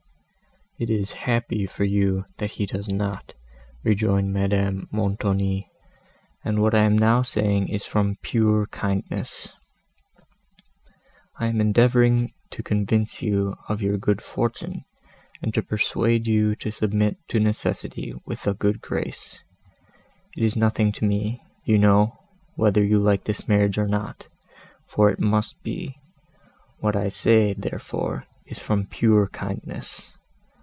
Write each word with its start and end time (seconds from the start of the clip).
"It 0.79 0.89
is 0.89 1.11
happy 1.11 1.67
for 1.67 1.83
you, 1.83 2.25
that 2.37 2.49
he 2.49 2.65
does 2.65 2.91
not," 2.91 3.35
rejoined 3.83 4.33
Madame 4.33 4.87
Montoni; 4.91 5.69
"and 6.43 6.59
what 6.59 6.73
I 6.73 6.85
am 6.85 6.97
now 6.97 7.21
saying 7.21 7.67
is 7.67 7.85
from 7.85 8.17
pure 8.23 8.65
kindness. 8.65 9.49
I 11.37 11.45
am 11.45 11.61
endeavouring 11.61 12.33
to 12.49 12.63
convince 12.63 13.21
you 13.21 13.55
of 13.69 13.83
your 13.83 13.99
good 13.99 14.23
fortune, 14.23 14.83
and 15.43 15.53
to 15.53 15.61
persuade 15.61 16.25
you 16.25 16.55
to 16.55 16.71
submit 16.71 17.17
to 17.27 17.39
necessity 17.39 18.15
with 18.25 18.47
a 18.47 18.55
good 18.55 18.81
grace. 18.81 19.39
It 20.35 20.41
is 20.41 20.57
nothing 20.57 20.91
to 20.93 21.05
me, 21.05 21.43
you 21.63 21.77
know, 21.77 22.17
whether 22.55 22.83
you 22.83 22.97
like 22.97 23.25
this 23.25 23.47
marriage 23.47 23.77
or 23.77 23.87
not, 23.87 24.27
for 24.87 25.11
it 25.11 25.19
must 25.19 25.61
be; 25.61 25.97
what 26.79 26.95
I 26.95 27.09
say, 27.09 27.53
therefore, 27.53 28.25
is 28.47 28.57
from 28.57 28.87
pure 28.87 29.27
kindness. 29.27 30.15